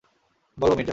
বলো, 0.57 0.73
মির্জা। 0.75 0.89